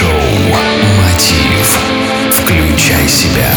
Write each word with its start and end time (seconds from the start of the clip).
Майнд-шоу 0.00 0.50
«Мотив». 0.96 1.78
Включай 2.32 3.08
себя. 3.08 3.50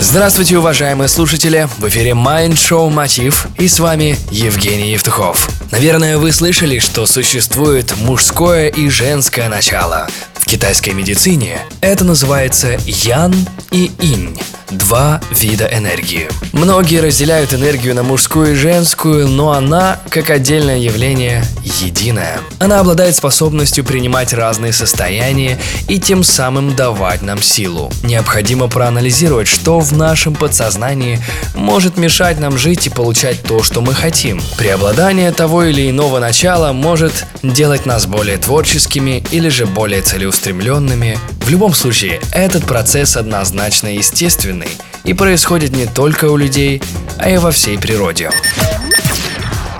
Здравствуйте, 0.00 0.58
уважаемые 0.58 1.08
слушатели! 1.08 1.68
В 1.78 1.88
эфире 1.88 2.12
Mind 2.12 2.52
Show 2.52 2.88
Мотив 2.88 3.46
и 3.58 3.68
с 3.68 3.78
вами 3.80 4.16
Евгений 4.30 4.92
Евтухов. 4.92 5.50
Наверное, 5.70 6.18
вы 6.18 6.32
слышали, 6.32 6.78
что 6.78 7.06
существует 7.06 7.94
мужское 7.98 8.68
и 8.68 8.88
женское 8.88 9.48
начало. 9.48 10.08
В 10.34 10.46
китайской 10.46 10.90
медицине 10.90 11.60
это 11.80 12.04
называется 12.04 12.78
ян 12.86 13.34
и 13.70 13.90
инь 14.00 14.38
два 14.70 15.20
вида 15.30 15.68
энергии. 15.72 16.28
Многие 16.52 17.00
разделяют 17.00 17.54
энергию 17.54 17.94
на 17.94 18.02
мужскую 18.02 18.52
и 18.52 18.54
женскую, 18.54 19.28
но 19.28 19.52
она, 19.52 20.00
как 20.10 20.30
отдельное 20.30 20.78
явление, 20.78 21.44
единая. 21.80 22.38
Она 22.58 22.80
обладает 22.80 23.16
способностью 23.16 23.84
принимать 23.84 24.32
разные 24.32 24.72
состояния 24.72 25.58
и 25.88 25.98
тем 25.98 26.24
самым 26.24 26.74
давать 26.74 27.22
нам 27.22 27.42
силу. 27.42 27.90
Необходимо 28.02 28.68
проанализировать, 28.68 29.48
что 29.48 29.80
в 29.80 29.92
нашем 29.92 30.34
подсознании 30.34 31.20
может 31.54 31.96
мешать 31.96 32.38
нам 32.38 32.58
жить 32.58 32.86
и 32.86 32.90
получать 32.90 33.42
то, 33.42 33.62
что 33.62 33.80
мы 33.80 33.94
хотим. 33.94 34.40
Преобладание 34.56 35.32
того 35.32 35.64
или 35.64 35.90
иного 35.90 36.18
начала 36.18 36.72
может 36.72 37.26
делать 37.42 37.86
нас 37.86 38.06
более 38.06 38.38
творческими 38.38 39.24
или 39.30 39.48
же 39.48 39.66
более 39.66 40.02
целеустремленными. 40.02 41.18
В 41.48 41.50
любом 41.50 41.72
случае, 41.72 42.20
этот 42.30 42.66
процесс 42.66 43.16
однозначно 43.16 43.88
естественный 43.88 44.68
и 45.04 45.14
происходит 45.14 45.74
не 45.74 45.86
только 45.86 46.26
у 46.26 46.36
людей, 46.36 46.82
а 47.18 47.30
и 47.30 47.38
во 47.38 47.52
всей 47.52 47.78
природе. 47.78 48.30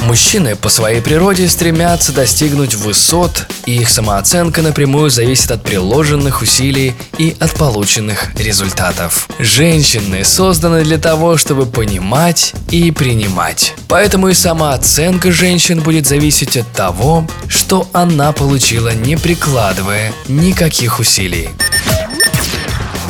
Мужчины 0.02 0.56
по 0.56 0.68
своей 0.68 1.00
природе 1.00 1.48
стремятся 1.48 2.12
достигнуть 2.12 2.74
высот, 2.74 3.46
и 3.66 3.76
их 3.76 3.88
самооценка 3.88 4.62
напрямую 4.62 5.10
зависит 5.10 5.50
от 5.50 5.62
приложенных 5.62 6.42
усилий 6.42 6.94
и 7.18 7.36
от 7.38 7.52
полученных 7.52 8.34
результатов. 8.36 9.28
Женщины 9.38 10.24
созданы 10.24 10.84
для 10.84 10.98
того, 10.98 11.36
чтобы 11.36 11.66
понимать 11.66 12.54
и 12.70 12.90
принимать. 12.90 13.74
Поэтому 13.88 14.28
и 14.28 14.34
самооценка 14.34 15.32
женщин 15.32 15.80
будет 15.80 16.06
зависеть 16.06 16.56
от 16.56 16.70
того, 16.72 17.26
что 17.48 17.88
она 17.92 18.32
получила, 18.32 18.94
не 18.94 19.16
прикладывая 19.16 20.12
никаких 20.28 21.00
усилий. 21.00 21.50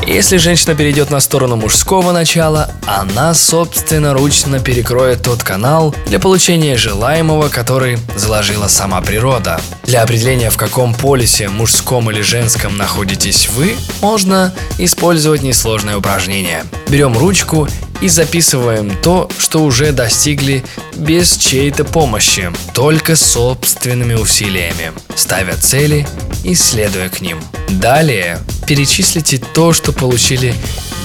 Если 0.07 0.39
женщина 0.39 0.75
перейдет 0.75 1.11
на 1.11 1.21
сторону 1.21 1.57
мужского 1.57 2.13
начала, 2.13 2.71
она 2.87 3.35
собственноручно 3.35 4.59
перекроет 4.59 5.23
тот 5.23 5.43
канал 5.43 5.95
для 6.07 6.19
получения 6.19 6.77
желаемого, 6.77 7.49
который 7.49 7.99
заложила 8.17 8.69
сама 8.69 9.01
природа. 9.01 9.61
Для 9.85 10.03
определения, 10.03 10.51
в 10.51 10.57
каком 10.57 10.95
полюсе, 10.95 11.49
мужском 11.49 12.11
или 12.11 12.23
женском, 12.23 12.77
находитесь 12.77 13.49
вы, 13.49 13.77
можно 14.01 14.55
использовать 14.79 15.43
несложное 15.43 15.97
упражнение. 15.97 16.65
Берем 16.89 17.17
ручку 17.17 17.69
и 18.01 18.09
записываем 18.09 18.97
то, 19.03 19.29
что 19.39 19.65
уже 19.65 19.93
достигли 19.93 20.65
без 20.97 21.37
чьей-то 21.37 21.85
помощи, 21.85 22.53
только 22.75 23.17
собственными 23.17 24.15
усилиями, 24.15 24.93
ставя 25.15 25.57
цели 25.57 26.07
и 26.45 26.55
следуя 26.55 27.09
к 27.09 27.21
ним. 27.21 27.41
Далее 27.69 28.39
перечислите 28.67 29.39
то, 29.39 29.73
что 29.73 29.93
получили, 29.93 30.55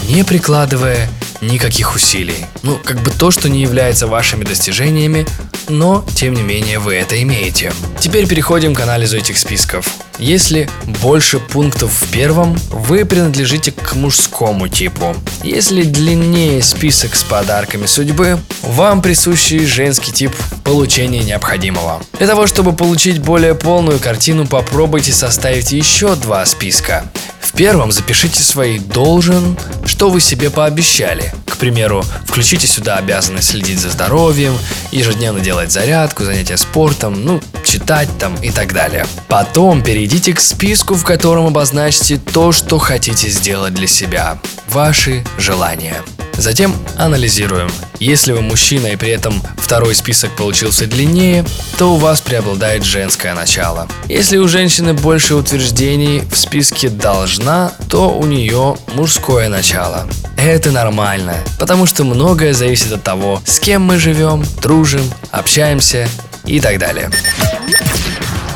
не 0.10 0.24
прикладывая 0.24 1.10
никаких 1.42 1.96
усилий. 1.96 2.46
Ну, 2.62 2.78
как 2.84 3.02
бы 3.02 3.12
то, 3.12 3.32
что 3.32 3.50
не 3.50 3.62
является 3.62 4.08
вашими 4.08 4.44
достижениями, 4.44 5.26
но, 5.68 6.06
тем 6.16 6.34
не 6.34 6.42
менее, 6.42 6.80
вы 6.80 6.96
это 6.96 7.22
имеете. 7.22 7.72
Теперь 8.00 8.28
переходим 8.28 8.74
к 8.74 8.80
анализу 8.80 9.18
этих 9.18 9.38
списков. 9.38 9.88
Если 10.20 10.70
больше 11.02 11.40
пунктов 11.40 11.92
в 11.92 12.12
первом, 12.12 12.56
вы 12.70 13.04
принадлежите 13.04 13.72
к 13.72 13.96
мужскому 13.96 14.68
типу. 14.68 15.16
Если 15.44 15.84
длиннее 15.84 16.62
список 16.62 17.16
с 17.16 17.24
подарками 17.24 17.88
судьбы, 17.88 18.40
вам 18.62 19.02
присущий 19.02 19.66
женский 19.66 20.12
тип 20.12 20.32
получения 20.64 21.24
необходимого. 21.24 22.02
Для 22.18 22.28
того, 22.28 22.48
чтобы 22.48 22.74
получить 22.74 23.20
более 23.20 23.56
полную 23.56 24.00
картину, 24.00 24.48
попробуйте 24.48 25.12
составить 25.12 25.72
еще 25.72 26.16
два 26.16 26.46
списка. 26.46 27.06
В 27.42 27.54
первом 27.54 27.92
запишите 27.92 28.42
свои 28.42 28.80
«должен», 28.80 29.58
что 29.86 30.10
вы 30.10 30.22
себе 30.22 30.50
пообещали. 30.50 31.34
Примеру, 31.64 32.04
включите 32.26 32.68
сюда 32.68 32.98
обязанность 32.98 33.52
следить 33.52 33.80
за 33.80 33.90
здоровьем, 33.90 34.58
ежедневно 34.92 35.40
делать 35.40 35.72
зарядку, 35.72 36.26
занятия 36.26 36.58
спортом, 36.58 37.24
ну, 37.24 37.42
читать 37.64 38.10
там 38.20 38.36
и 38.36 38.52
так 38.52 38.74
далее. 38.74 39.06
Потом 39.30 39.82
перейдите 39.82 40.34
к 40.34 40.42
списку, 40.42 40.96
в 40.96 41.06
котором 41.06 41.48
обозначьте 41.48 42.18
то, 42.18 42.52
что 42.52 42.80
хотите 42.80 43.30
сделать 43.30 43.74
для 43.74 43.88
себя. 43.88 44.42
Ваши 44.68 45.24
желания. 45.38 46.04
Затем 46.38 46.76
анализируем. 46.98 47.70
Если 48.00 48.32
вы 48.32 48.42
мужчина 48.42 48.88
и 48.88 48.96
при 48.96 49.10
этом 49.10 49.42
второй 49.58 49.96
список 49.96 50.36
получился 50.36 50.88
длиннее, 50.88 51.46
то 51.78 51.94
у 51.94 51.98
вас 51.98 52.22
преобладает 52.22 52.84
женское 52.84 53.34
начало. 53.34 53.88
Если 54.08 54.38
у 54.38 54.48
женщины 54.48 54.94
больше 54.94 55.36
утверждений 55.36 56.22
в 56.22 56.36
списке 56.36 56.90
«должна», 56.90 57.72
то 57.90 58.10
у 58.18 58.26
нее 58.26 58.78
мужское 58.94 59.50
начало. 59.50 60.08
Это 60.38 60.72
нормально, 60.72 61.36
потому 61.60 61.86
что 61.86 62.04
многое 62.04 62.54
зависит 62.54 62.92
от 62.92 63.04
того, 63.04 63.42
с 63.46 63.60
кем 63.60 63.84
мы 63.84 63.98
живем, 63.98 64.44
дружим, 64.62 65.04
общаемся 65.32 66.08
и 66.46 66.60
так 66.60 66.80
далее. 66.80 67.10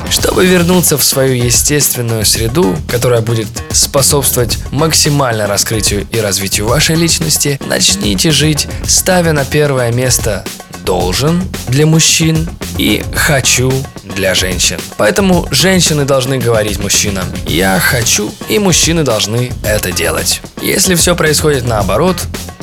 Чтобы 0.09 0.45
вернуться 0.45 0.97
в 0.97 1.03
свою 1.03 1.33
естественную 1.33 2.25
среду, 2.25 2.75
которая 2.87 3.21
будет 3.21 3.47
способствовать 3.71 4.57
максимально 4.71 5.47
раскрытию 5.47 6.07
и 6.11 6.19
развитию 6.19 6.67
вашей 6.67 6.95
личности, 6.95 7.59
начните 7.65 8.31
жить, 8.31 8.67
ставя 8.85 9.33
на 9.33 9.45
первое 9.45 9.91
место 9.91 10.43
должен 10.85 11.43
для 11.67 11.85
мужчин 11.85 12.49
и 12.77 13.03
хочу 13.13 13.71
для 14.03 14.33
женщин. 14.35 14.79
Поэтому 14.95 15.47
женщины 15.51 16.05
должны 16.05 16.37
говорить 16.37 16.79
мужчинам 16.79 17.25
«я 17.45 17.79
хочу», 17.79 18.31
и 18.47 18.57
мужчины 18.57 19.03
должны 19.03 19.51
это 19.63 19.91
делать. 19.91 20.41
Если 20.61 20.95
все 20.95 21.15
происходит 21.15 21.65
наоборот, 21.65 22.15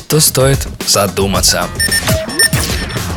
то 0.07 0.19
стоит 0.19 0.67
задуматься. 0.87 1.67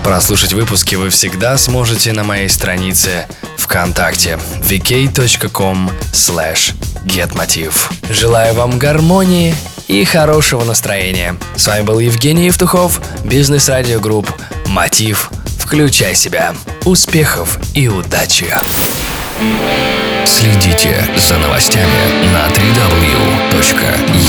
Прослушать 0.02 0.52
выпуски 0.52 0.94
вы 0.94 1.10
всегда 1.10 1.58
сможете 1.58 2.12
на 2.12 2.24
моей 2.24 2.48
странице 2.48 3.26
ВКонтакте 3.56 4.38
vk.com 4.62 5.90
slash 6.12 6.74
getmotiv. 7.04 7.72
Желаю 8.10 8.54
вам 8.54 8.78
гармонии 8.78 9.54
и 9.88 10.04
хорошего 10.04 10.64
настроения. 10.64 11.36
С 11.56 11.66
вами 11.66 11.82
был 11.82 11.98
Евгений 11.98 12.46
Евтухов, 12.46 13.00
Бизнес 13.24 13.68
Радио 13.68 14.00
Групп 14.00 14.30
«Мотив». 14.66 15.30
Включай 15.58 16.14
себя. 16.14 16.54
Успехов 16.84 17.58
и 17.74 17.88
удачи! 17.88 18.54
Следите 20.24 21.06
за 21.16 21.36
новостями 21.38 22.32
на 22.32 22.46
www.евтухов.ком 22.48 24.27